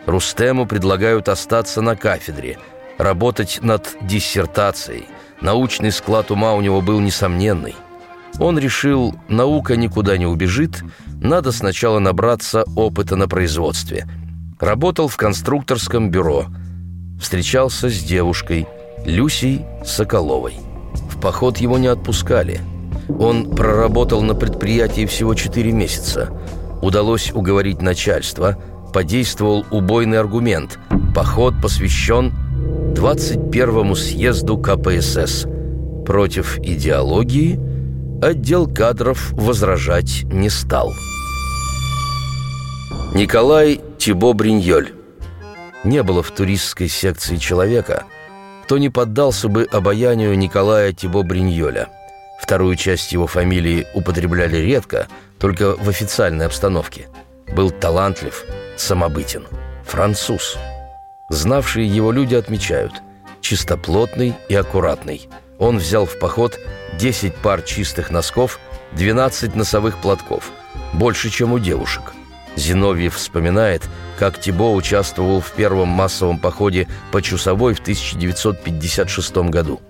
Рустему 0.06 0.66
предлагают 0.66 1.28
остаться 1.28 1.82
на 1.82 1.96
кафедре, 1.96 2.58
работать 2.98 3.58
над 3.62 3.96
диссертацией. 4.00 5.06
Научный 5.40 5.90
склад 5.90 6.30
ума 6.30 6.54
у 6.54 6.60
него 6.60 6.80
был 6.80 7.00
несомненный. 7.00 7.74
Он 8.38 8.58
решил, 8.58 9.14
наука 9.28 9.76
никуда 9.76 10.16
не 10.16 10.26
убежит, 10.26 10.82
надо 11.06 11.52
сначала 11.52 11.98
набраться 11.98 12.64
опыта 12.76 13.16
на 13.16 13.28
производстве. 13.28 14.06
Работал 14.60 15.08
в 15.08 15.16
конструкторском 15.16 16.10
бюро. 16.10 16.46
Встречался 17.20 17.88
с 17.88 17.98
девушкой, 18.02 18.66
Люсей 19.04 19.64
Соколовой. 19.84 20.69
Поход 21.20 21.58
его 21.58 21.78
не 21.78 21.88
отпускали. 21.88 22.60
Он 23.18 23.50
проработал 23.50 24.22
на 24.22 24.34
предприятии 24.34 25.06
всего 25.06 25.34
4 25.34 25.72
месяца. 25.72 26.30
Удалось 26.82 27.32
уговорить 27.32 27.82
начальство, 27.82 28.56
подействовал 28.92 29.64
убойный 29.70 30.18
аргумент. 30.18 30.78
Поход 31.14 31.54
посвящен 31.60 32.32
21-му 32.94 33.94
съезду 33.94 34.58
КПСС. 34.58 35.46
Против 36.06 36.58
идеологии– 36.58 37.58
отдел 38.22 38.66
кадров 38.66 39.32
возражать 39.32 40.24
не 40.24 40.50
стал. 40.50 40.92
Николай 43.14 43.80
Тибо 43.98 44.32
Бриньоль 44.32 44.92
Не 45.84 46.02
было 46.02 46.22
в 46.22 46.30
туристской 46.30 46.88
секции 46.88 47.36
человека, 47.36 48.04
кто 48.70 48.78
не 48.78 48.88
поддался 48.88 49.48
бы 49.48 49.66
обаянию 49.72 50.38
Николая 50.38 50.92
Тибо 50.92 51.24
Бриньоля. 51.24 51.88
Вторую 52.40 52.76
часть 52.76 53.10
его 53.10 53.26
фамилии 53.26 53.88
употребляли 53.94 54.58
редко, 54.58 55.08
только 55.40 55.74
в 55.74 55.88
официальной 55.88 56.46
обстановке. 56.46 57.08
Был 57.52 57.72
талантлив, 57.72 58.44
самобытен, 58.76 59.44
француз. 59.84 60.56
Знавшие 61.30 61.84
его 61.84 62.12
люди 62.12 62.36
отмечают– 62.36 62.92
чистоплотный 63.40 64.34
и 64.48 64.54
аккуратный. 64.54 65.28
Он 65.58 65.78
взял 65.78 66.06
в 66.06 66.16
поход– 66.20 66.56
10 66.96 67.34
пар 67.34 67.62
чистых 67.62 68.12
носков, 68.12 68.60
12 68.92 69.56
носовых 69.56 70.00
платков. 70.00 70.52
Больше, 70.92 71.28
чем 71.28 71.52
у 71.52 71.58
девушек. 71.58 72.12
Зиновьев 72.56 73.14
вспоминает, 73.14 73.82
как 74.18 74.40
Тибо 74.40 74.72
участвовал 74.72 75.40
в 75.40 75.52
первом 75.52 75.88
массовом 75.88 76.38
походе 76.38 76.88
по 77.12 77.22
Чусовой 77.22 77.74
в 77.74 77.80
1956 77.80 79.36
году. 79.50 79.80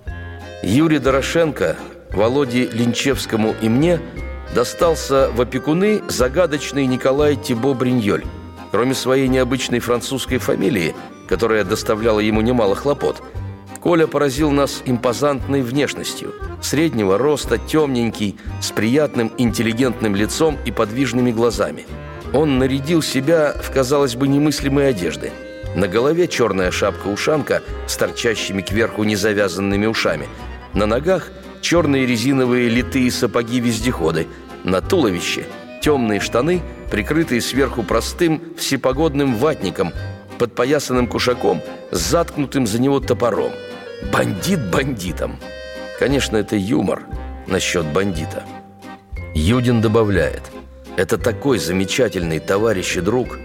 Юрий 0.63 0.99
Дорошенко, 0.99 1.77
Володе 2.11 2.67
Линчевскому 2.67 3.55
и 3.61 3.69
мне 3.69 4.01
достался 4.55 5.31
в 5.31 5.41
опекуны 5.41 6.03
загадочный 6.09 6.87
Николай 6.87 7.37
Тибо 7.37 7.75
Бриньоль. 7.75 8.25
Кроме 8.71 8.95
своей 8.95 9.29
необычной 9.29 9.81
французской 9.81 10.39
фамилии, 10.39 10.95
которая 11.29 11.65
доставляла 11.65 12.21
ему 12.21 12.41
немало 12.41 12.75
хлопот– 12.75 13.23
Коля 13.81 14.07
поразил 14.07 14.51
нас 14.51 14.83
импозантной 14.85 15.63
внешностью. 15.63 16.35
Среднего 16.61 17.17
роста, 17.17 17.57
темненький, 17.57 18.37
с 18.61 18.71
приятным 18.73 19.33
интеллигентным 19.39 20.15
лицом 20.15 20.59
и 20.67 20.71
подвижными 20.71 21.33
глазами. 21.33 21.87
Он 22.33 22.59
нарядил 22.59 23.03
себя 23.03 23.55
в, 23.61 23.71
казалось 23.73 24.17
бы, 24.17 24.29
немыслимые 24.29 24.89
одежды. 24.89 25.33
На 25.75 25.89
голове 25.89 26.29
черная 26.29 26.71
шапка-ушанка 26.71 27.63
с 27.87 27.97
торчащими 27.97 28.63
кверху 28.63 29.05
незавязанными 29.05 29.87
ушами. 29.87 30.27
На 30.75 30.87
ногах 30.87 31.29
черные 31.61 32.07
резиновые 32.07 32.69
литые 32.69 33.11
сапоги-вездеходы. 33.11 34.27
На 34.65 34.81
туловище 34.81 35.45
темные 35.83 36.21
штаны, 36.21 36.63
прикрытые 36.91 37.41
сверху 37.41 37.83
простым 37.83 38.43
всепогодным 38.59 39.37
ватником, 39.37 39.93
подпоясанным 40.39 41.07
кушаком 41.07 41.63
с 41.91 41.99
заткнутым 41.99 42.67
за 42.67 42.81
него 42.81 43.01
топором– 43.01 43.53
Бандит 44.13 44.71
бандитом. 44.71 45.39
Конечно, 45.99 46.37
это 46.39 46.57
юмор 46.57 47.03
насчет 47.47 47.85
бандита. 47.87 48.45
Юдин 49.35 49.81
добавляет, 49.81 50.43
это 51.01 51.19
такой 51.19 51.59
замечательный 51.59 52.41
товарищ 52.41 52.97
и 52.97 53.01
друг. 53.01 53.39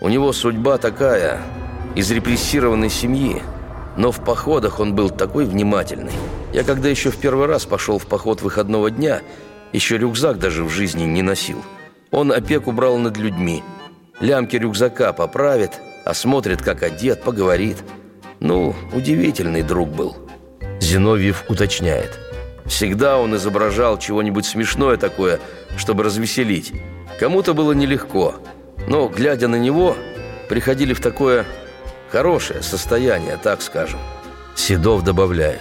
У 0.00 0.08
него 0.08 0.32
судьба 0.32 0.78
такая, 0.78 1.40
из 1.94 2.10
репрессированной 2.10 2.90
семьи, 2.90 3.42
но 3.96 4.12
в 4.12 4.24
походах 4.24 4.80
он 4.80 4.94
был 4.94 5.10
такой 5.10 5.44
внимательный. 5.44 6.12
Я 6.52 6.64
когда 6.64 6.88
еще 6.88 7.10
в 7.10 7.16
первый 7.16 7.46
раз 7.46 7.64
пошел 7.64 7.98
в 7.98 8.06
поход 8.06 8.42
выходного 8.42 8.90
дня, 8.90 9.22
еще 9.72 9.96
рюкзак 9.98 10.38
даже 10.38 10.64
в 10.64 10.68
жизни 10.68 11.04
не 11.04 11.22
носил. 11.22 11.62
Он 12.10 12.30
опеку 12.30 12.72
брал 12.72 12.98
над 12.98 13.16
людьми. 13.16 13.62
Лямки 14.20 14.56
рюкзака 14.56 15.12
поправит, 15.12 15.72
осмотрит, 16.04 16.62
как 16.62 16.82
одет, 16.82 17.22
поговорит– 17.22 17.78
ну, 18.44 18.74
удивительный 18.92 19.62
друг 19.62 19.88
был. 19.90 20.16
Зиновьев 20.80 21.44
уточняет. 21.48 22.18
Всегда 22.72 23.18
он 23.18 23.36
изображал 23.36 23.98
чего-нибудь 23.98 24.46
смешное 24.46 24.96
такое, 24.96 25.40
чтобы 25.76 26.04
развеселить. 26.04 26.72
Кому-то 27.20 27.52
было 27.52 27.72
нелегко, 27.72 28.36
но, 28.88 29.08
глядя 29.08 29.46
на 29.46 29.56
него, 29.56 29.94
приходили 30.48 30.94
в 30.94 31.00
такое 31.02 31.44
хорошее 32.10 32.62
состояние, 32.62 33.36
так 33.36 33.60
скажем. 33.60 34.00
Седов 34.54 35.04
добавляет. 35.04 35.60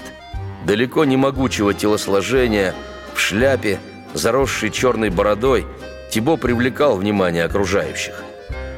Далеко 0.66 1.04
не 1.04 1.18
могучего 1.18 1.74
телосложения, 1.74 2.74
в 3.14 3.20
шляпе, 3.20 3.82
заросшей 4.14 4.72
черной 4.72 5.10
бородой, 5.10 5.68
Тибо 6.12 6.38
привлекал 6.38 6.96
внимание 6.96 7.44
окружающих. 7.44 8.24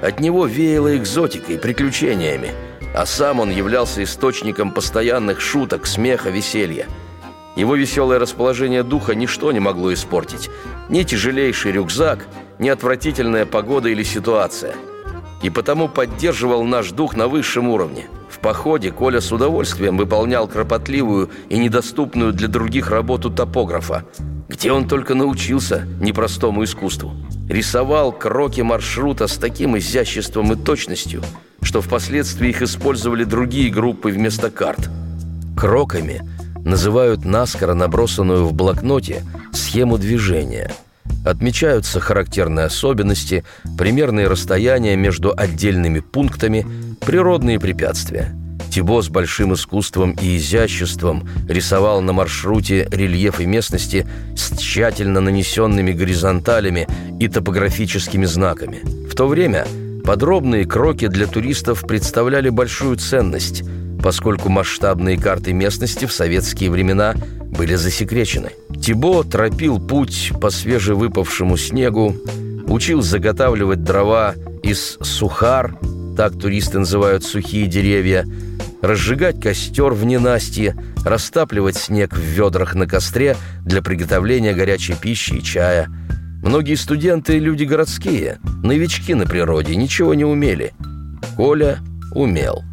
От 0.01 0.19
него 0.19 0.47
веяло 0.47 0.97
экзотикой, 0.97 1.59
приключениями– 1.59 2.49
а 2.93 3.07
сам 3.07 3.39
он 3.39 3.49
являлся 3.49 4.03
источником 4.03 4.71
постоянных 4.71 5.41
шуток, 5.41 5.87
смеха, 5.87 6.29
веселья. 6.29 6.85
Его 7.55 7.75
веселое 7.75 8.19
расположение 8.19 8.83
духа 8.83 9.15
ничто 9.15 9.51
не 9.51 9.59
могло 9.59 9.93
испортить. 9.93 10.49
Ни 10.89 11.03
тяжелейший 11.03 11.71
рюкзак, 11.71 12.27
ни 12.59 12.69
отвратительная 12.69 13.45
погода 13.45 13.89
или 13.89 14.03
ситуация. 14.03 14.75
И 15.41 15.49
потому 15.49 15.87
поддерживал 15.87 16.63
наш 16.63 16.91
дух 16.91 17.15
на 17.15 17.27
высшем 17.27 17.67
уровне. 17.67 18.07
В 18.29 18.39
походе 18.39 18.91
Коля 18.91 19.21
с 19.21 19.31
удовольствием 19.31 19.97
выполнял 19.97 20.47
кропотливую 20.47 21.29
и 21.49 21.57
недоступную 21.57 22.33
для 22.33 22.47
других 22.47 22.89
работу 22.89 23.29
топографа. 23.29 24.05
Где 24.47 24.71
он 24.71 24.87
только 24.87 25.13
научился 25.13 25.87
непростому 25.99 26.63
искусству. 26.63 27.13
Рисовал 27.49 28.11
кроки 28.11 28.61
маршрута 28.61 29.27
с 29.27 29.37
таким 29.37 29.77
изяществом 29.77 30.53
и 30.53 30.55
точностью– 30.55 31.21
что 31.63 31.81
впоследствии 31.81 32.49
их 32.49 32.61
использовали 32.61 33.23
другие 33.23 33.71
группы 33.71 34.11
вместо 34.11 34.51
карт. 34.51 34.89
Кроками 35.57 36.21
называют 36.65 37.26
наскоро 37.26 37.73
набросанную 37.73 38.45
в 38.45 38.54
блокноте 38.54 39.23
схему 39.52 39.97
движения. 39.97 40.71
Отмечаются 41.26 41.99
характерные 41.99 42.65
особенности, 42.65 43.43
примерные 43.78 44.28
расстояния 44.28 44.95
между 44.95 45.34
отдельными 45.36 45.99
пунктами, 45.99 46.65
природные 47.02 47.60
препятствия. 47.60 48.36
Тибо 48.69 49.02
с 49.02 49.10
большим 49.10 49.54
искусством 49.54 50.12
и 50.19 50.38
изяществом 50.38 51.28
рисовал 51.47 52.02
на 52.02 52.12
маршруте 52.12 52.88
рельефы 52.91 53.45
местности 53.45 54.08
с 54.36 54.58
тщательно 54.58 55.21
нанесенными 55.21 55.91
горизонталями 55.91 56.88
и 57.19 57.28
топографическими 57.28 58.26
знаками. 58.26 58.82
В 59.08 59.15
то 59.15 59.28
время– 59.28 59.67
Подробные 60.04 60.65
кроки 60.65 61.08
для 61.08 61.28
туристов 61.28 61.88
представляли 61.88 62.49
большую 62.49 62.97
ценность, 62.97 63.63
поскольку 64.03 64.49
масштабные 64.49 65.17
карты 65.17 65.53
местности 65.53 66.05
в 66.05 66.11
советские 66.13 66.69
времена 66.69 67.15
были 67.57 67.75
засекречены. 67.75 68.51
Тибо 68.79 69.23
тропил 69.23 69.79
путь 69.79 70.33
по 70.41 70.49
свежевыпавшему 70.49 71.57
снегу, 71.57 72.15
учил 72.67 73.01
заготавливать 73.01 73.83
дрова 73.83 74.35
из 74.61 74.97
сухар, 75.01 75.77
так 76.17 76.37
туристы 76.37 76.79
называют 76.79 77.23
сухие 77.23 77.65
деревья, 77.65 78.27
разжигать 78.81 79.39
костер 79.41 79.93
в 79.93 80.03
ненастье, 80.03 80.75
растапливать 81.05 81.77
снег 81.77 82.13
в 82.13 82.19
ведрах 82.19 82.75
на 82.75 82.85
костре 82.85 83.37
для 83.61 83.81
приготовления 83.81 84.53
горячей 84.53 84.95
пищи 84.95 85.35
и 85.35 85.43
чая– 85.43 85.87
Многие 86.43 86.75
студенты– 86.75 87.39
люди 87.39 87.63
городские, 87.63 88.37
новички 88.63 89.13
на 89.13 89.25
природе, 89.25 89.77
ничего 89.77 90.13
не 90.13 90.25
умели. 90.25 90.73
Коля 91.37 91.79
умел. 92.13 92.63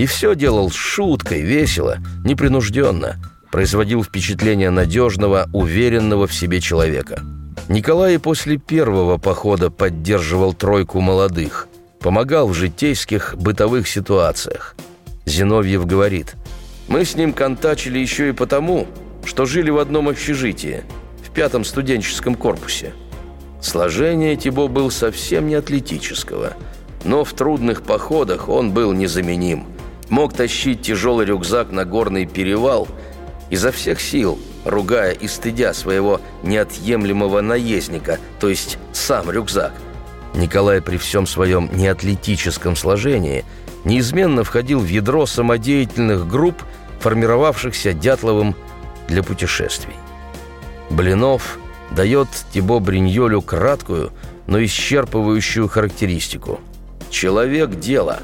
И 0.00 0.06
все 0.06 0.34
делал 0.34 0.70
с 0.70 0.74
шуткой, 0.74 1.42
весело, 1.42 1.98
непринужденно. 2.24 3.16
Производил 3.52 4.02
впечатление 4.02 4.70
надежного, 4.70 5.50
уверенного 5.52 6.26
в 6.26 6.32
себе 6.32 6.62
человека. 6.62 7.20
Николай 7.68 8.18
после 8.18 8.56
первого 8.56 9.18
похода 9.18 9.68
поддерживал 9.68 10.54
тройку 10.54 11.00
молодых. 11.00 11.68
Помогал 12.00 12.48
в 12.48 12.54
житейских, 12.54 13.34
бытовых 13.36 13.86
ситуациях. 13.86 14.74
Зиновьев 15.26 15.84
говорит, 15.84 16.34
«Мы 16.88 17.04
с 17.04 17.14
ним 17.14 17.34
контачили 17.34 17.98
еще 17.98 18.30
и 18.30 18.32
потому, 18.32 18.86
что 19.26 19.44
жили 19.44 19.68
в 19.68 19.76
одном 19.76 20.08
общежитии, 20.08 20.82
в 21.22 21.28
пятом 21.28 21.62
студенческом 21.62 22.36
корпусе. 22.36 22.94
Сложение 23.60 24.34
Тибо 24.36 24.66
был 24.66 24.90
совсем 24.90 25.46
не 25.46 25.56
атлетического. 25.56 26.54
но 27.04 27.22
в 27.22 27.34
трудных 27.34 27.82
походах 27.82 28.48
он 28.48 28.72
был 28.72 28.92
незаменим. 28.92 29.66
Мог 30.10 30.34
тащить 30.34 30.82
тяжелый 30.82 31.24
рюкзак 31.24 31.70
на 31.70 31.84
горный 31.84 32.26
перевал 32.26 32.88
изо 33.48 33.72
всех 33.72 34.00
сил, 34.00 34.38
ругая 34.64 35.12
и 35.12 35.28
стыдя 35.28 35.72
своего 35.72 36.20
неотъемлемого 36.42 37.40
наездника, 37.40 38.18
то 38.40 38.48
есть 38.48 38.76
сам 38.92 39.30
рюкзак. 39.30 39.72
Николай 40.34 40.80
при 40.80 40.96
всем 40.96 41.26
своем 41.26 41.70
неатлетическом 41.72 42.76
сложении 42.76 43.44
неизменно 43.84 44.44
входил 44.44 44.80
в 44.80 44.86
ядро 44.86 45.26
самодеятельных 45.26 46.28
групп, 46.28 46.62
формировавшихся 47.00 47.92
Дятловым 47.92 48.54
для 49.08 49.22
путешествий. 49.22 49.94
Блинов 50.90 51.58
дает 51.90 52.28
Тибо 52.52 52.78
Бриньолю 52.78 53.42
краткую, 53.42 54.12
но 54.46 54.62
исчерпывающую 54.62 55.68
характеристику. 55.68 56.60
Человек– 57.10 57.70
дело. 57.80 58.20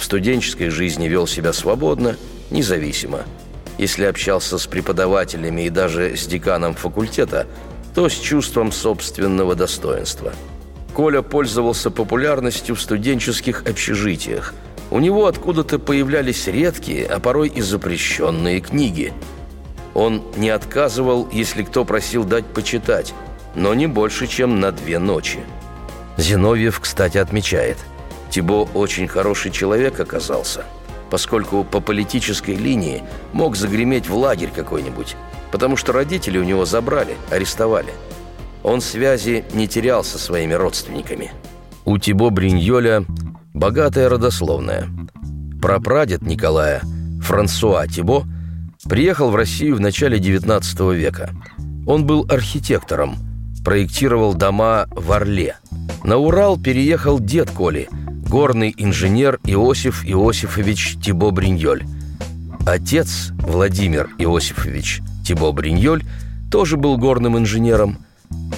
В 0.00 0.04
студенческой 0.04 0.70
жизни 0.70 1.06
вел 1.06 1.28
себя 1.28 1.52
свободно, 1.52 2.16
независимо. 2.50 3.20
Если 3.78 4.04
общался 4.04 4.58
с 4.58 4.66
преподавателями 4.66 5.66
и 5.66 5.70
даже 5.70 6.16
с 6.16 6.26
деканом 6.26 6.74
факультета, 6.74 7.46
то 7.94 8.08
с 8.08 8.14
чувством 8.14 8.72
собственного 8.72 9.54
достоинства. 9.54 10.32
Коля 10.94 11.22
пользовался 11.22 11.92
популярностью 11.92 12.74
в 12.74 12.80
студенческих 12.80 13.62
общежитиях. 13.68 14.54
У 14.90 14.98
него 14.98 15.26
откуда-то 15.26 15.78
появлялись 15.78 16.48
редкие, 16.48 17.06
а 17.06 17.20
порой 17.20 17.48
и 17.48 17.60
запрещенные 17.60 18.60
книги– 18.60 19.12
он 19.94 20.22
не 20.36 20.50
отказывал, 20.50 21.28
если 21.32 21.62
кто 21.62 21.84
просил 21.84 22.24
дать 22.24 22.46
почитать, 22.46 23.12
но 23.54 23.74
не 23.74 23.86
больше, 23.86 24.26
чем 24.26 24.60
на 24.60 24.72
две 24.72 24.98
ночи. 24.98 25.40
Зиновьев, 26.16 26.80
кстати, 26.80 27.18
отмечает, 27.18 27.78
Тибо 28.30 28.68
очень 28.74 29.08
хороший 29.08 29.50
человек 29.50 29.98
оказался, 30.00 30.64
поскольку 31.10 31.64
по 31.64 31.80
политической 31.80 32.54
линии 32.54 33.02
мог 33.32 33.56
загреметь 33.56 34.08
в 34.08 34.16
лагерь 34.16 34.50
какой-нибудь, 34.54 35.16
потому 35.50 35.76
что 35.76 35.92
родители 35.92 36.38
у 36.38 36.44
него 36.44 36.64
забрали, 36.64 37.16
арестовали. 37.30 37.92
Он 38.62 38.80
связи 38.80 39.44
не 39.52 39.66
терял 39.66 40.04
со 40.04 40.18
своими 40.18 40.54
родственниками. 40.54 41.32
У 41.84 41.98
Тибо 41.98 42.30
Бриньоля 42.30 43.04
богатая 43.54 44.08
родословная. 44.08 44.88
Прапрадед 45.60 46.22
Николая, 46.22 46.82
Франсуа 47.22 47.86
Тибо– 47.86 48.24
Приехал 48.88 49.30
в 49.30 49.36
Россию 49.36 49.76
в 49.76 49.80
начале 49.80 50.18
XIX 50.18 50.94
века. 50.94 51.30
Он 51.86 52.06
был 52.06 52.26
архитектором, 52.28 53.16
проектировал 53.64 54.34
дома 54.34 54.86
в 54.90 55.12
Орле. 55.12 55.56
На 56.02 56.16
Урал 56.16 56.58
переехал 56.58 57.20
дед 57.20 57.50
Коли, 57.50 57.88
горный 58.30 58.74
инженер 58.78 59.38
Иосиф 59.44 60.06
Иосифович 60.06 60.96
Тибо 61.04 61.30
Бриньоль. 61.30 61.84
Отец 62.64 63.32
Владимир 63.32 64.08
Иосифович 64.16 65.02
Тибо 65.26 65.52
Бриньоль 65.52 66.02
тоже 66.50 66.78
был 66.78 66.96
горным 66.96 67.36
инженером. 67.36 67.98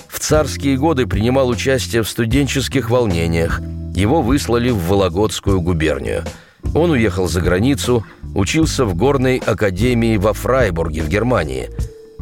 В 0.08 0.20
царские 0.20 0.76
годы 0.76 1.08
принимал 1.08 1.48
участие 1.48 2.02
в 2.02 2.08
студенческих 2.08 2.90
волнениях. 2.90 3.60
Его 3.96 4.22
выслали 4.22 4.70
в 4.70 4.86
Вологодскую 4.86 5.60
губернию– 5.60 6.22
он 6.74 6.90
уехал 6.90 7.28
за 7.28 7.40
границу, 7.40 8.04
учился 8.34 8.84
в 8.84 8.94
горной 8.94 9.36
академии 9.36 10.16
во 10.16 10.32
Фрайбурге 10.32 11.02
в 11.02 11.08
Германии, 11.08 11.68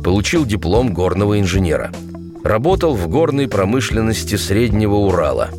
получил 0.03 0.45
диплом 0.45 0.93
горного 0.93 1.39
инженера. 1.39 1.93
Работал 2.43 2.95
в 2.95 3.07
горной 3.09 3.49
промышленности 3.49 4.37
Среднего 4.37 4.95
Урала. 4.95 5.51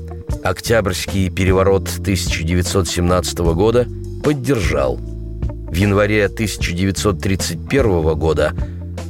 Октябрьский 0.43 1.29
переворот 1.29 1.87
1917 1.99 3.39
года 3.39 3.87
поддержал. 4.23 4.97
В 4.97 5.75
январе 5.75 6.25
1931 6.25 8.13
года 8.15 8.53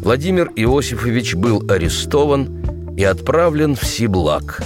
Владимир 0.02 0.52
Иосифович 0.56 1.36
был 1.36 1.64
арестован 1.70 2.96
и 2.98 3.04
отправлен 3.04 3.76
в 3.76 3.86
Сиблак. 3.86 4.62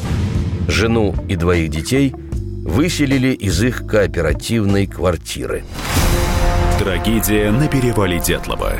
Жену 0.67 1.15
и 1.27 1.35
двоих 1.35 1.69
детей– 1.69 2.13
выселили 2.65 3.27
из 3.27 3.61
их 3.63 3.85
кооперативной 3.85 4.87
квартиры. 4.87 5.63
Трагедия 6.79 7.51
на 7.51 7.67
перевале 7.67 8.19
Дятлова. 8.19 8.73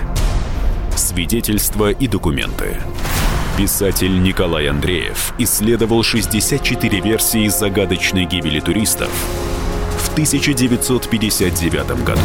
Свидетельства 0.96 1.92
и 1.92 2.08
документы. 2.08 2.78
Писатель 3.58 4.22
Николай 4.22 4.68
Андреев 4.68 5.34
исследовал 5.38 6.04
64 6.04 7.00
версии 7.00 7.48
загадочной 7.48 8.26
гибели 8.26 8.60
туристов 8.60 9.10
в 9.98 10.12
1959 10.12 12.04
году. 12.04 12.20